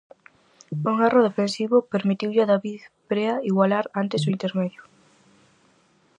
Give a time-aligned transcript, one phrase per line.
[0.91, 4.81] Un erro defensivo permitiulle a David Brea igualar antes do intermedio.